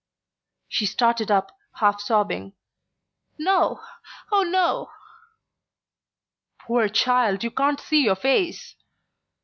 [0.67, 2.53] She started up, half sobbing.
[3.37, 3.81] "No
[4.31, 4.89] oh, no!"
[6.61, 8.75] "Poor child you can't see your face!"